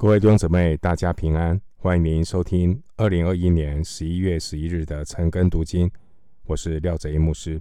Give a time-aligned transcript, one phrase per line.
[0.00, 1.60] 各位弟兄姊妹，大家平安！
[1.76, 5.90] 欢迎您收听二零二一年十一月十一日的晨更读经。
[6.44, 7.60] 我是廖泽一牧师。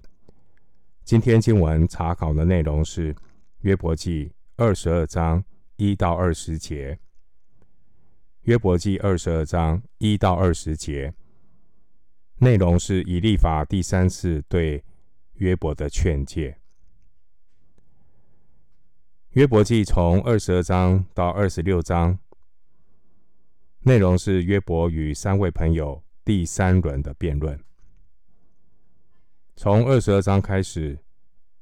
[1.03, 3.13] 今天经文查考的内容是
[3.63, 5.43] 约伯记二十二章
[5.75, 6.97] 一到二十节。
[8.43, 11.13] 约伯记二十二章一到二十节
[12.37, 14.81] 内容是以立法第三次对
[15.33, 16.57] 约伯的劝诫。
[19.31, 22.17] 约伯记从二十二章到二十六章。
[23.81, 27.57] 内容是约伯与三位朋友第三轮的辩论。
[29.55, 30.99] 从二十二章开始，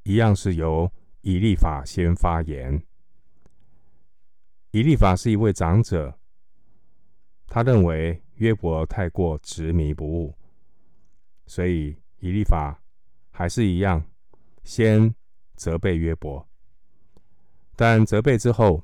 [0.03, 0.91] 一样是由
[1.22, 2.81] 以利法先发言。
[4.72, 6.17] 以利法是一位长者，
[7.48, 10.36] 他认为约伯太过执迷不悟，
[11.45, 12.81] 所以以利法
[13.30, 14.03] 还是一样
[14.63, 15.13] 先
[15.55, 16.47] 责备约伯。
[17.75, 18.84] 但责备之后，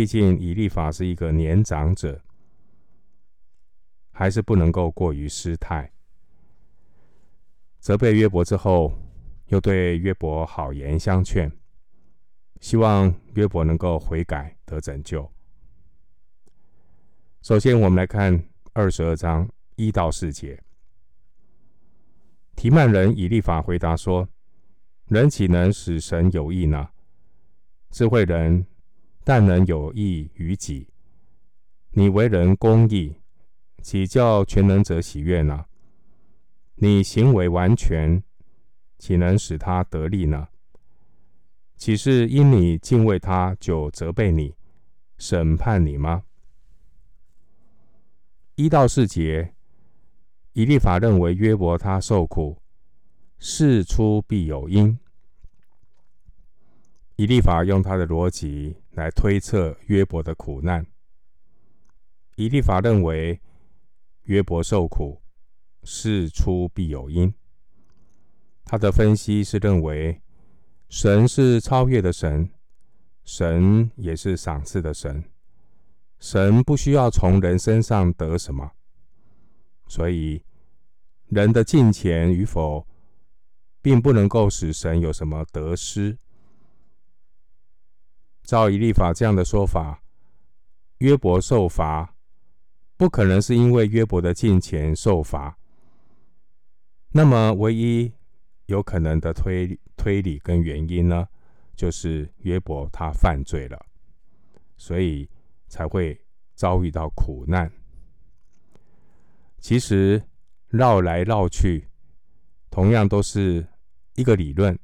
[0.00, 2.18] 毕竟以利法是一个年长者，
[4.10, 5.92] 还是不能够过于失态。
[7.80, 8.94] 责备约伯之后，
[9.48, 11.52] 又对约伯好言相劝，
[12.60, 15.30] 希望约伯能够悔改得拯救。
[17.42, 20.58] 首先，我们来看二十二章一到四节。
[22.56, 24.26] 提曼人以利法回答说
[25.08, 26.88] ：“人岂能使神有意呢？
[27.90, 28.64] 智慧人。”
[29.24, 30.88] 但能有益于己。
[31.90, 33.16] 你为人公义，
[33.82, 35.66] 岂叫全能者喜悦呢？
[36.76, 38.22] 你行为完全，
[38.98, 40.48] 岂能使他得利呢？
[41.76, 44.54] 岂是因你敬畏他，就责备你、
[45.18, 46.22] 审判你吗？
[48.54, 49.54] 一到四节，
[50.52, 52.60] 以利法认为约伯他受苦，
[53.38, 54.98] 事出必有因。
[57.20, 60.86] 以利法用他的逻辑来推测约伯的苦难。
[62.36, 63.38] 以利法认为
[64.22, 65.20] 约伯受苦，
[65.82, 67.34] 事出必有因。
[68.64, 70.22] 他的分析是认为
[70.88, 72.48] 神是超越的神，
[73.22, 75.22] 神也是赏赐的神，
[76.18, 78.70] 神不需要从人身上得什么，
[79.86, 80.42] 所以
[81.28, 82.88] 人的进前与否，
[83.82, 86.16] 并不能够使神有什么得失。
[88.50, 90.02] 照以立法这样的说法，
[90.98, 92.16] 约伯受罚，
[92.96, 95.56] 不可能是因为约伯的敬虔受罚。
[97.12, 98.12] 那么，唯一
[98.66, 101.28] 有可能的推推理跟原因呢，
[101.76, 103.86] 就是约伯他犯罪了，
[104.76, 105.30] 所以
[105.68, 106.20] 才会
[106.56, 107.70] 遭遇到苦难。
[109.60, 110.20] 其实
[110.66, 111.86] 绕来绕去，
[112.68, 113.64] 同样都是
[114.16, 114.76] 一个理论，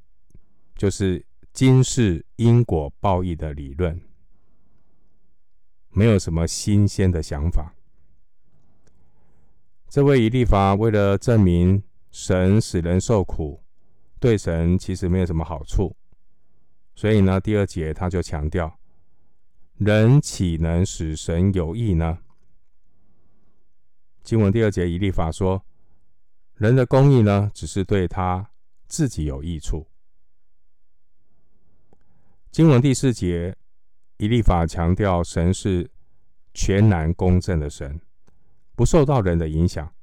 [0.77, 1.26] 就是。
[1.57, 3.99] 今世因果报应的理论，
[5.89, 7.73] 没有什么新鲜的想法。
[9.89, 11.81] 这位以立法为了证明
[12.11, 13.63] 神使人受苦，
[14.19, 15.95] 对神其实没有什么好处，
[16.93, 18.79] 所以呢，第二节他就强调：
[19.77, 22.19] 人岂能使神有益呢？
[24.21, 25.65] 经文第二节，以立法说：
[26.53, 28.51] 人的公义呢，只是对他
[28.87, 29.87] 自己有益处。
[32.51, 33.55] 经文第四节，
[34.17, 35.89] 以立法强调神是
[36.53, 37.99] 全然公正的神，
[38.75, 39.93] 不受到人的影响。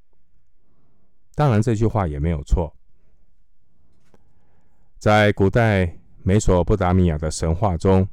[1.35, 2.77] 当然，这句话也没有错。
[4.99, 8.09] 在古代美索不达米亚的神话中，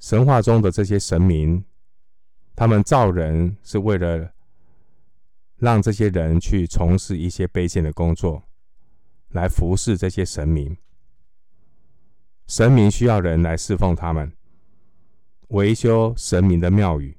[0.00, 1.64] 神话中的这些神明，
[2.56, 4.32] 他们造人是为了
[5.58, 8.42] 让这些人去从事一些卑贱的工作，
[9.28, 10.76] 来服侍这些神明。
[12.46, 14.30] 神明需要人来侍奉他们，
[15.48, 17.16] 维修神明的庙宇。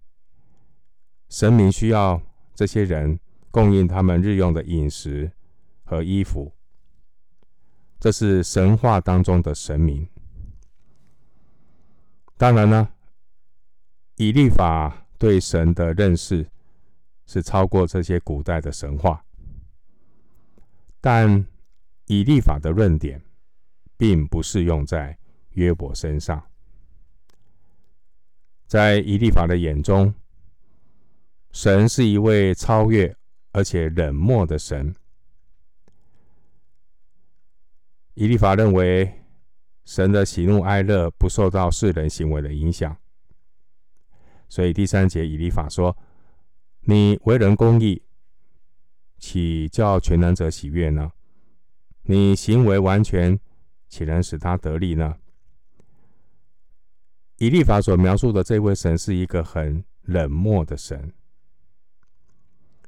[1.30, 2.22] 神明需要
[2.54, 3.20] 这些人
[3.50, 5.32] 供应他们日用的饮食
[5.84, 6.54] 和衣服。
[8.00, 10.08] 这是神话当中的神明。
[12.38, 12.90] 当然呢，
[14.18, 16.48] 以立法对神的认识
[17.26, 19.26] 是超过这些古代的神话，
[21.02, 21.48] 但
[22.06, 23.20] 以立法的论点。
[23.98, 25.18] 并不适用在
[25.52, 26.44] 约伯身上。
[28.68, 30.14] 在以利法的眼中，
[31.52, 33.16] 神是一位超越
[33.52, 34.94] 而且冷漠的神。
[38.16, 39.22] 以利法认为，
[39.86, 42.98] 神的喜怒哀乐不受到世人行为的影响。
[44.50, 45.96] 所以第三节，以利法说
[46.82, 48.02] ：“你为人公义，
[49.20, 51.12] 岂叫全能者喜悦呢？
[52.04, 53.40] 你行为完全。”
[53.96, 55.16] 岂能使他得利呢？
[57.38, 61.14] 以利法所描述的这位神是一个很冷漠的神，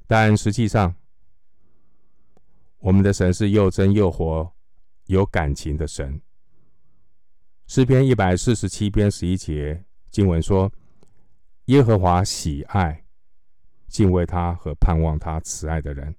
[0.05, 0.93] 但实际上，
[2.79, 4.51] 我们的神是又真又活、
[5.05, 6.21] 有感情的神。
[7.67, 10.69] 诗篇一百四十七篇十一节经文说
[11.67, 13.05] ：“耶和华喜爱
[13.87, 16.13] 敬畏他和盼望他慈爱的人。”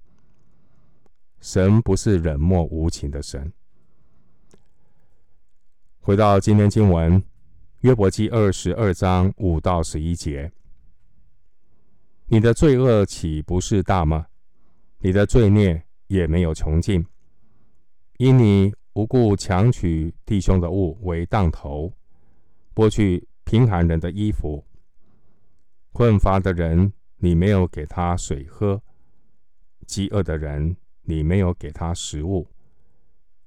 [1.41, 3.53] 神不是冷漠无情的神。
[6.09, 7.23] 回到今天经文。
[7.81, 10.51] 约伯记二十二章五到十一节：
[12.25, 14.25] 你的罪恶岂不是大吗？
[14.97, 17.05] 你的罪孽也没有穷尽。
[18.17, 21.93] 因你无故强取弟兄的物为当头，
[22.73, 24.65] 剥去贫寒人的衣服，
[25.91, 28.81] 困乏的人你没有给他水喝，
[29.85, 32.47] 饥饿的人你没有给他食物，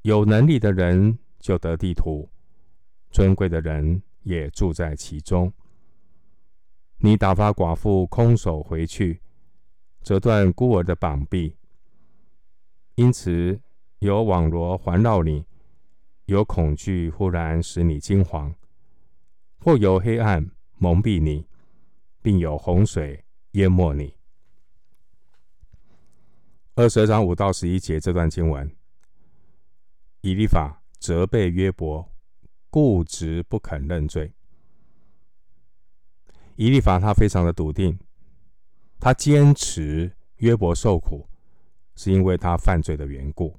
[0.02, 2.30] 有能力的人就得地土，
[3.12, 4.02] 尊贵的人。
[4.24, 5.52] 也住在其中。
[6.98, 9.20] 你打发寡妇空手回去，
[10.00, 11.56] 折断孤儿的膀臂，
[12.94, 13.60] 因此
[13.98, 15.44] 有网罗环绕你，
[16.26, 18.54] 有恐惧忽然使你惊惶，
[19.58, 21.48] 或有黑暗蒙蔽你，
[22.22, 23.24] 并有洪水
[23.54, 24.14] 淹没你。
[26.76, 28.72] 二十二章五到十一节这段经文，
[30.20, 32.11] 以利法责备约伯。
[32.72, 34.32] 固执不肯认罪，
[36.56, 37.98] 以利法他非常的笃定，
[38.98, 41.28] 他坚持约伯受苦
[41.94, 43.54] 是因为他犯罪的缘故，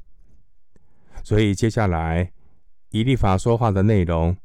[1.24, 2.34] 所以接下来
[2.90, 4.36] 以利法说话的内容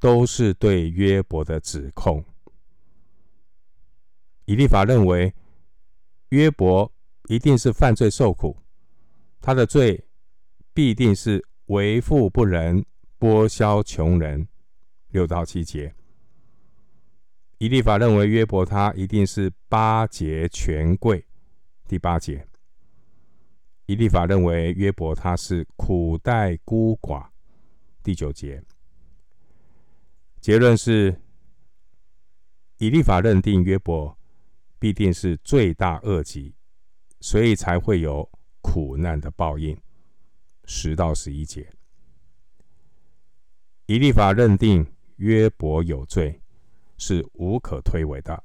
[0.00, 2.24] 都是对约伯的指控。
[4.46, 5.34] 以利法认为
[6.30, 6.90] 约伯
[7.28, 8.56] 一定是犯罪受苦，
[9.42, 10.06] 他的罪
[10.72, 12.82] 必定是为富不仁。
[13.18, 14.46] 剥削穷人，
[15.08, 15.94] 六到七节。
[17.58, 21.24] 以利法认为约伯他一定是巴结权贵，
[21.88, 22.46] 第八节。
[23.86, 27.26] 以利法认为约伯他是苦待孤寡，
[28.02, 28.62] 第九节。
[30.40, 31.18] 结论是，
[32.76, 34.18] 以利法认定约伯
[34.78, 36.54] 必定是罪大恶极，
[37.20, 38.28] 所以才会有
[38.60, 39.80] 苦难的报应，
[40.66, 41.72] 十到十一节。
[43.86, 44.84] 以立法认定
[45.16, 46.40] 约伯有罪，
[46.98, 48.42] 是无可推诿的。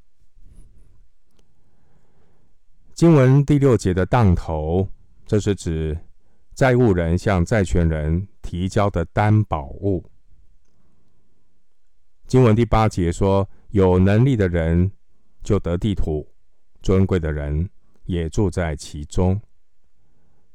[2.93, 4.87] 经文第六节的当头，
[5.25, 5.97] 这是指
[6.53, 10.05] 债务人向债权人提交的担保物。
[12.27, 14.91] 经文第八节说：“有能力的人
[15.41, 16.31] 就得地土，
[16.83, 17.67] 尊贵的人
[18.05, 19.41] 也住在其中。”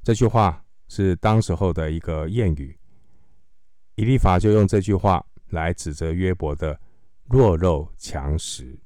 [0.05, 2.79] 这句话是当时候的一个谚语。
[3.97, 6.79] 以利法就用这句话来指责约伯的
[7.25, 8.79] 弱肉强食。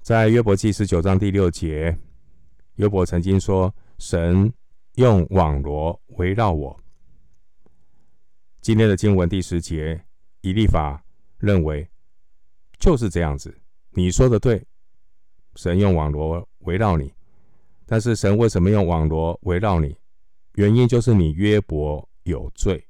[0.00, 1.98] 在约伯记十九章第六节，
[2.76, 4.52] 约伯曾经说：“神
[4.94, 6.80] 用网罗围绕我。”
[8.62, 10.00] 今天的经文第十节，
[10.40, 11.04] 以利法
[11.38, 11.88] 认为
[12.78, 13.60] 就是这样子。
[13.90, 14.64] 你说的对，
[15.56, 17.12] 神用网罗围绕你，
[17.86, 19.96] 但是神为什么用网罗围绕你？
[20.58, 22.84] 原因就是你约伯有罪，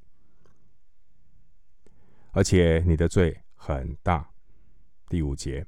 [2.30, 4.26] 而且你的罪很大。
[5.06, 5.66] 第五节，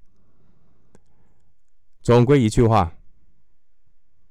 [2.00, 2.90] 总归一句话，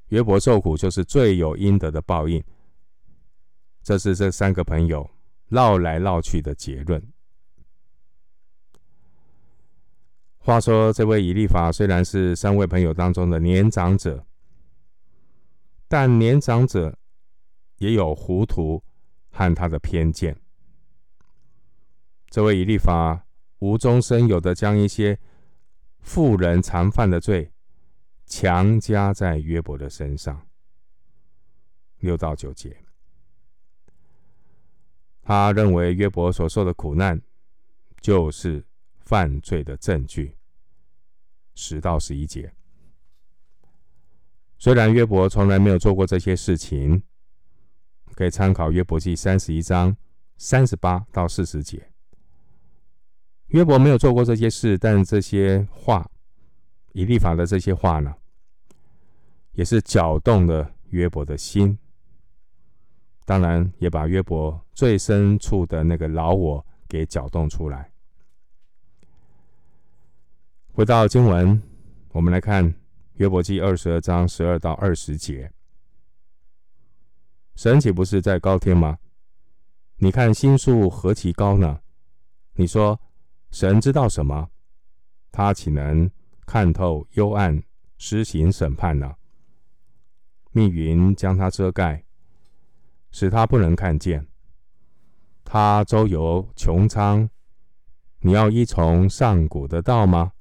[0.08, 2.44] 约伯受苦就是罪有应得的报应。
[3.84, 5.08] 这是这三个朋友
[5.50, 7.00] 绕来绕去的结论。
[10.40, 14.26] 话说，这位以利法虽然是三位朋友当中的年长者，
[15.88, 16.98] 但年长者。
[17.80, 18.82] 也有糊涂
[19.30, 20.40] 和他的偏见。
[22.30, 23.26] 这位以利法
[23.60, 25.20] 无中生有的将一些
[26.00, 27.52] 妇人常犯的罪
[28.26, 30.48] 强加在约伯的身上。
[31.98, 32.78] 六到九节，
[35.22, 37.22] 他认为约伯所受的苦难
[38.00, 38.64] 就是
[39.00, 40.38] 犯罪的证据。
[41.56, 42.54] 十到十一节，
[44.58, 47.04] 虽然约伯从来没有做过这些事情。
[48.20, 49.96] 可以参考约伯记三十一章
[50.36, 51.90] 三十八到四十节。
[53.48, 56.06] 约伯没有做过这些事，但这些话，
[56.92, 58.14] 以立法的这些话呢，
[59.54, 61.80] 也是搅动了约伯的心。
[63.24, 67.90] 当然，也把约伯最深处的那个老我给搅动出来。
[70.74, 71.64] 回到经文，
[72.12, 72.76] 我们来看
[73.14, 75.50] 约伯记二十二章十二到二十节。
[77.60, 79.00] 神岂不是在高天吗？
[79.98, 81.82] 你看星宿何其高呢？
[82.54, 82.98] 你说
[83.52, 84.50] 神知道什么？
[85.30, 86.10] 他岂能
[86.46, 87.62] 看透幽暗，
[87.98, 89.14] 施行审判呢？
[90.54, 92.06] 密云将他遮盖，
[93.12, 94.26] 使他不能看见。
[95.44, 97.30] 他周游穹苍，
[98.22, 100.32] 你要依从上古的道吗？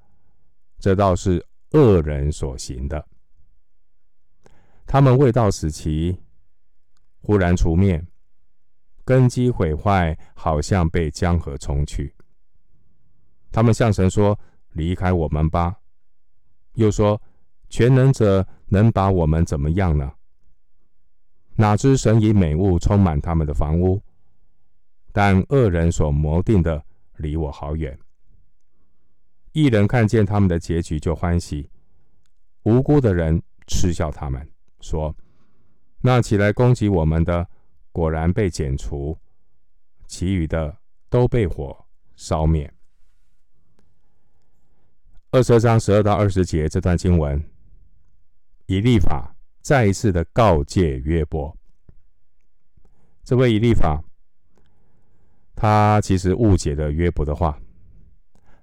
[0.78, 3.08] 这道是恶人所行的。
[4.86, 6.20] 他们未到死期，
[7.20, 8.04] 忽然除灭，
[9.04, 12.14] 根基毁坏，好像被江河冲去。
[13.50, 14.38] 他们向神说
[14.72, 15.76] ：“离开我们吧。”
[16.74, 17.20] 又说
[17.68, 20.12] ：“全能者能把我们怎么样呢？”
[21.56, 24.00] 哪知神以美物充满他们的房屋，
[25.12, 26.84] 但恶人所谋定的
[27.16, 27.98] 离我好远。
[29.52, 31.68] 一人看见他们的结局就欢喜，
[32.62, 34.48] 无辜的人嗤笑他们，
[34.80, 35.12] 说
[36.00, 37.46] ：“那起来攻击我们的，
[37.92, 39.16] 果然被剪除；
[40.06, 40.76] 其余的
[41.08, 41.84] 都被火
[42.16, 42.72] 烧灭。”
[45.30, 47.42] 二十二章十二到二十节这段经文，
[48.66, 51.54] 以利法再一次的告诫约伯。
[53.24, 54.02] 这位以利法，
[55.54, 57.58] 他其实误解了约伯的话。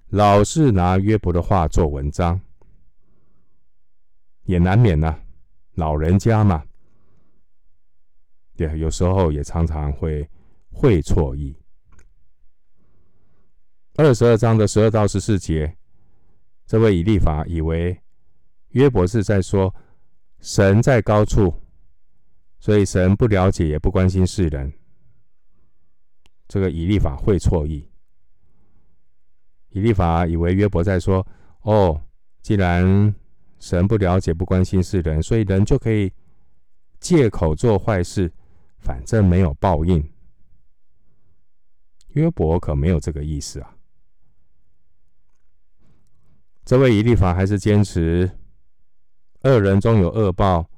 [0.08, 2.40] 老是拿约伯的话做文章，
[4.44, 5.20] 也难免呐、
[5.74, 6.64] 老人家嘛，
[8.56, 10.28] 对，有时候也常常会
[10.70, 11.54] 会错意。
[13.96, 15.76] 二十二章的十二到十四节，
[16.66, 17.98] 这位以利法以为
[18.70, 19.74] 约伯是在说
[20.40, 21.54] 神在高处，
[22.58, 24.72] 所以神不了解也不关心世人。
[26.48, 27.88] 这个以利法会错意。
[29.70, 31.26] 以利法以为约伯在说
[31.62, 32.00] ：“哦，
[32.40, 33.14] 既然
[33.58, 36.12] 神不了解、不关心世人，所以人就可以
[37.00, 38.32] 借口做坏事，
[38.86, 40.12] 反正没有报应。”
[42.14, 43.76] 约伯可没有这个意思啊！
[46.64, 48.30] 这位以利法还是坚持
[49.42, 50.70] 恶人终有恶报，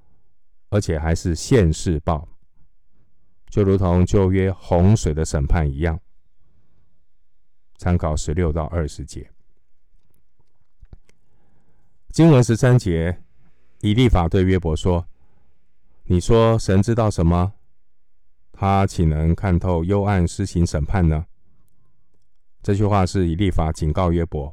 [0.70, 2.26] 而且还是现世报，
[3.50, 6.00] 就如同旧约洪水的审判一样。
[7.76, 9.30] 参考十六到二十节，
[12.08, 13.22] 经文十三节，
[13.82, 15.06] 以利法对约伯说
[16.10, 17.54] ：“你说神知道什么？
[18.60, 21.26] 他岂能看透幽暗，施行审判呢？”
[22.60, 24.52] 这句话是以立法警告约伯，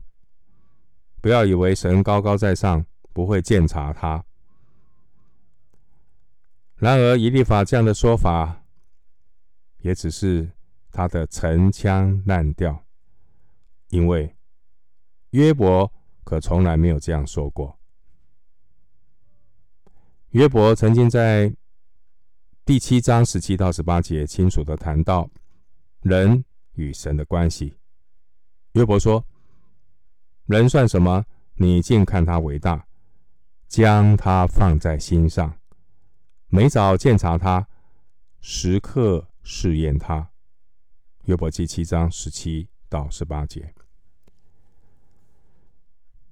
[1.22, 4.24] 不要以为神高高在上，不会鉴察他。
[6.76, 8.64] 然而，以立法这样的说法，
[9.80, 10.52] 也只是
[10.92, 12.86] 他的陈腔滥调。
[13.90, 14.36] 因为
[15.32, 15.92] 约伯
[16.24, 17.80] 可从来没有这样说过。
[20.30, 21.52] 约伯曾经在
[22.66, 25.30] 第七章十七到十八节清楚地谈到
[26.02, 26.44] 人
[26.74, 27.76] 与神的关系。
[28.72, 29.24] 约伯说
[30.48, 31.24] ：“人算什么？
[31.54, 32.88] 你竟看他为大，
[33.68, 35.56] 将他放在心上，
[36.48, 37.68] 每早鉴察他，
[38.42, 40.32] 时刻试验他。”
[41.26, 43.76] 约伯记七章十七到十八节。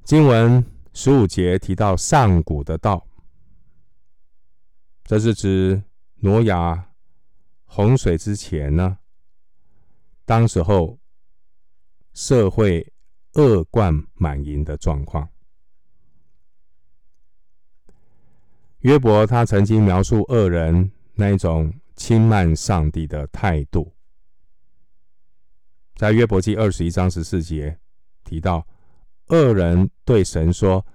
[0.04, 3.06] 经文十五节提到上古的道，
[5.04, 5.84] 这是指
[6.26, 6.94] 挪亚
[7.66, 9.00] 洪水之前呢，
[10.24, 10.98] 当时候
[12.14, 12.94] 社会
[13.34, 15.28] 恶贯满盈的状况。
[18.80, 23.94] 约伯他曾经描述恶人那一种轻慢上帝的态度，
[25.98, 27.78] 在约伯记二十一章十四节
[28.24, 28.66] 提到。
[29.28, 30.86] 恶人对神说：“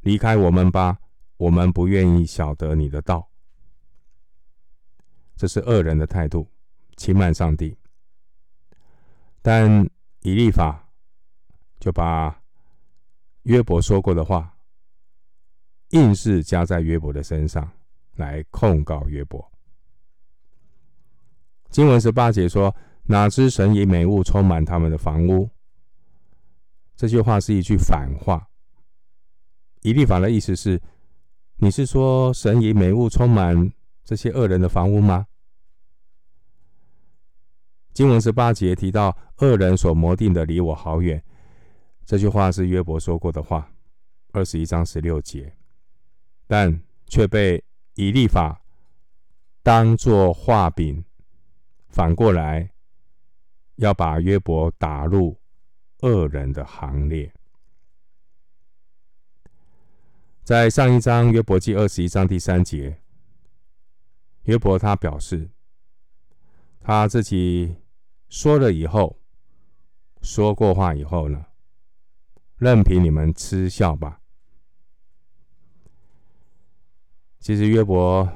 [0.00, 0.98] 离开我们吧，
[1.38, 3.28] 我们不愿意晓得你的道。”
[5.40, 6.46] 这是恶人的态度，
[6.98, 7.74] 轻慢上帝。
[9.40, 9.88] 但
[10.20, 10.86] 以利法
[11.78, 12.42] 就把
[13.44, 14.54] 约伯说过的话，
[15.92, 17.72] 硬是加在约伯的身上，
[18.16, 19.50] 来控告约伯。
[21.70, 22.76] 经文十八节说
[23.08, 25.48] ：“哪知神以美物充满他们的房屋。”
[26.94, 28.46] 这句话是一句反话。
[29.80, 30.78] 以利法的意思是：
[31.56, 33.72] 你是说神以美物充满
[34.04, 35.26] 这些恶人的房屋吗？
[38.00, 41.22] 经文十八节提到恶人所谋定的离我好远，
[42.06, 43.70] 这句话是约伯说过的话。
[44.32, 45.54] 二十一章十六节，
[46.46, 47.62] 但却被
[47.96, 48.62] 以利法
[49.62, 51.04] 当作话柄，
[51.88, 52.70] 反过来
[53.76, 55.38] 要把约伯打入。
[56.00, 57.30] 恶人的行列，
[60.42, 63.02] 在上一章约伯记二十一章第三节，
[64.44, 65.50] 约伯他表示，
[66.80, 67.76] 他自己
[68.30, 69.20] 说了以后，
[70.22, 71.46] 说过话以后呢，
[72.56, 74.22] 任凭你们嗤笑吧。
[77.40, 78.32] 其实约伯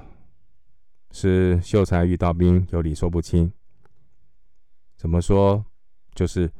[1.12, 3.52] 是秀才遇到兵，有理说不清。
[4.96, 5.64] 怎么说？
[6.12, 6.50] 就是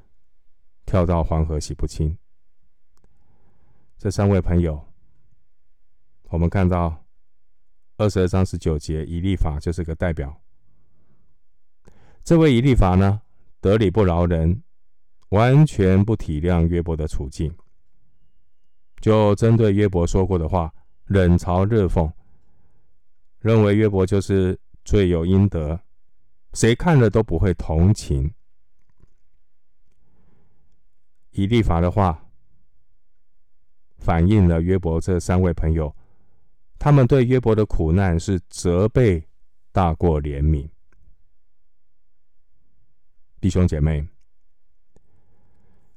[0.87, 2.17] 跳到黄河洗不清。
[3.99, 4.87] 这三位朋友，
[6.29, 7.05] 我们看到
[7.97, 10.41] 二十二章十九节，以利法就是个代表。
[12.23, 13.23] 这位以利法呢，
[13.65, 14.63] 得理不饶人，
[15.31, 17.51] 完全不体谅约伯的处境，
[19.01, 20.71] 就针对约伯说过的话
[21.07, 22.13] 冷嘲热讽，
[23.39, 25.81] 认为约伯就是罪有应得，
[26.53, 28.35] 谁看了都不会同情。
[31.31, 32.23] 以利法的话，
[33.97, 35.97] 反映了约伯这三位朋友，
[36.79, 39.27] 他们对约伯的苦难是责备
[39.73, 40.69] 大过怜悯。
[43.45, 44.09] 弟兄姐妹，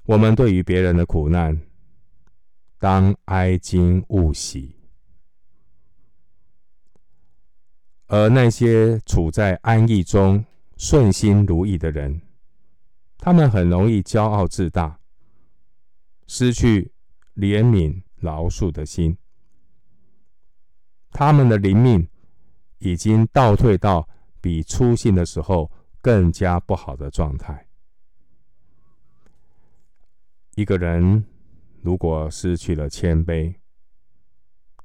[0.04, 1.58] 我们对于别人的苦难，
[2.77, 4.75] 当哀矜勿喜；
[8.08, 10.44] 而那些处在安逸中、
[10.75, 12.22] 顺心如意的人，
[13.18, 15.00] 他们很容易骄傲自大，
[16.27, 16.92] 失去
[17.34, 19.18] 怜悯饶恕的心，
[21.12, 22.10] 他们的灵命
[22.80, 24.06] 已经倒退到
[24.42, 25.72] 比初信的时候
[26.08, 27.68] 更加不好的状态。
[30.56, 31.26] 一个人
[31.82, 33.54] 如果失去了谦卑，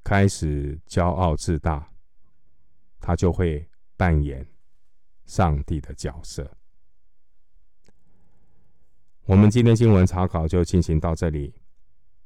[0.02, 1.93] 开始骄傲自大，
[2.99, 4.45] 他就会扮演
[5.25, 6.57] 上帝的角色。
[9.23, 11.55] 我们今天经文查考就进行到这里，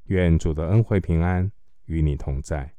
[0.05, 1.53] 愿主的恩惠平安
[1.85, 2.76] 与你同在。